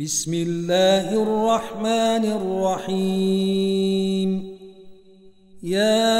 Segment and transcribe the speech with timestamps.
[0.00, 4.30] بسم الله الرحمن الرحيم.
[5.62, 6.14] يا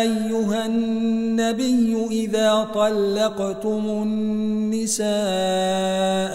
[0.00, 5.02] أيها النبي إذا طلقتم النساء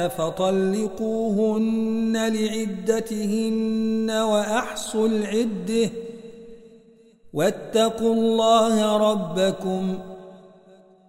[0.07, 1.53] فطلقوهن
[2.35, 5.89] لعدتهن وأحصوا العدة.
[7.33, 9.99] واتقوا الله ربكم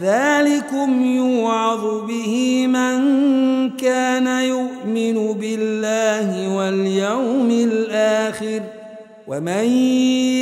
[0.00, 3.00] ذلكم يوعظ به من
[3.76, 8.60] كان يؤمن بالله واليوم الآخر
[9.26, 9.64] ومن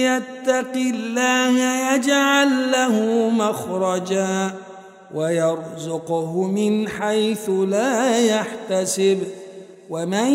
[0.03, 1.59] يتق الله
[1.95, 4.51] يجعل له مخرجا
[5.15, 9.19] ويرزقه من حيث لا يحتسب
[9.91, 10.33] ومن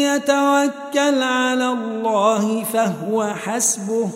[0.00, 4.08] يتوكل على الله فهو حسبه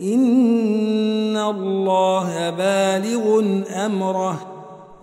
[0.00, 3.44] إن الله بالغ
[3.86, 4.40] أمره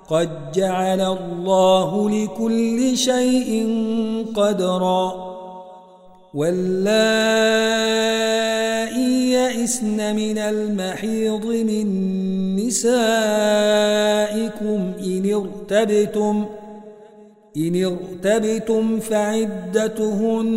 [0.10, 3.68] قد جعل الله لكل شيء
[4.36, 5.32] قدرا.
[6.34, 7.72] واللائي
[9.32, 11.86] يئسن من المحيض من
[12.56, 13.02] نسائكم
[15.00, 16.48] إن ارتبتم ۖ
[17.58, 20.50] إن ارتبتم فعدتهن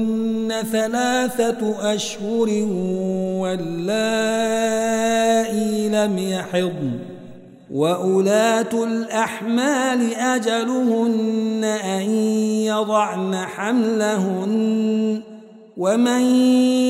[0.72, 2.48] ثلاثة أشهر
[3.40, 4.38] واللائي
[5.88, 6.98] لم يحضن
[7.70, 12.10] وأولاة الأحمال أجلهن أن
[12.60, 15.20] يضعن حملهن
[15.76, 16.22] ومن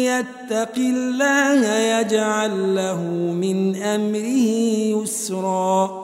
[0.05, 4.49] يتق الله يجعل له من أمره
[5.03, 6.04] يسرا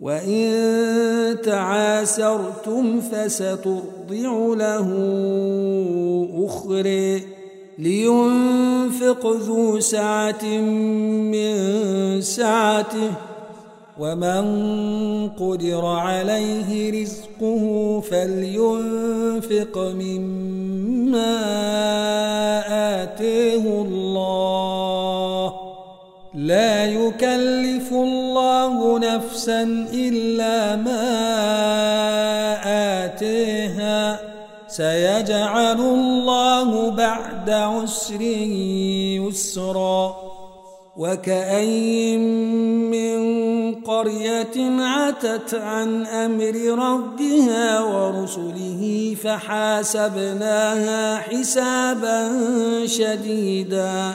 [0.00, 4.88] وإن تعاسرتم فسترضع له
[6.46, 7.22] أخرى
[7.78, 10.44] لينفق ذو سعة
[11.32, 11.56] من
[12.20, 13.12] سعته
[13.98, 14.44] ومن
[15.28, 21.36] قدر عليه رزقه فلينفق مما
[23.02, 25.52] آتيه الله
[26.34, 27.65] لا يكلف
[29.16, 29.62] نفسا
[29.92, 31.08] إلا ما
[33.04, 34.20] آتيها.
[34.68, 38.20] سيجعل الله بعد عسر
[39.20, 40.16] يسرا.
[40.96, 43.16] وكأي من
[43.74, 46.54] قرية عتت عن أمر
[46.88, 52.28] ربها ورسله فحاسبناها حسابا
[52.86, 54.14] شديدا.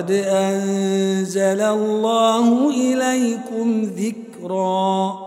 [0.00, 5.18] قد أنزل الله إليكم ذكرا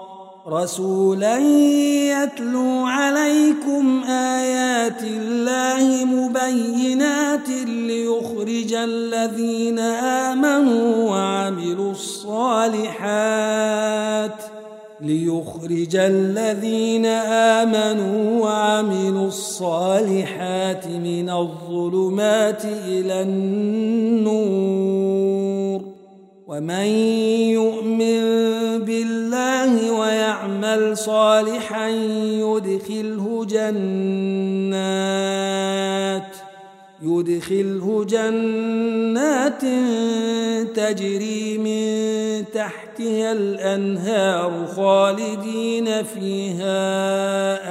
[0.48, 9.80] رسولا يتلو عليكم آيات الله مبينات ليخرج الذين
[10.30, 12.82] آمنوا وعملوا الصالحات
[14.60, 14.63] ۖ
[15.04, 24.74] ليخرج الذين آمنوا وعملوا الصالحات من الظلمات إلى النور.
[26.48, 26.86] ومن
[27.52, 28.22] يؤمن
[28.80, 31.90] بالله ويعمل صالحا
[32.40, 33.84] يدخله جنات.
[37.04, 39.62] يدخله جنات
[40.76, 46.80] تجري من تحتها الأنهار خالدين فيها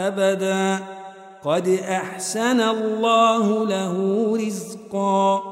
[0.09, 0.85] أبدا.
[1.45, 3.97] قد أحسن الله له
[4.47, 5.52] رزقا.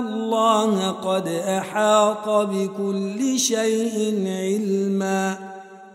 [0.00, 5.49] الله قد أحاط بكل شيء علمًا.